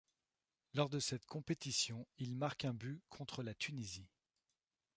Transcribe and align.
Lors 0.73 0.89
de 0.89 0.97
cette 0.99 1.27
compétition, 1.27 2.07
il 2.17 2.35
marque 2.35 2.65
un 2.65 2.73
but 2.73 2.99
contre 3.09 3.43
la 3.43 3.53
Tunisie. 3.53 4.09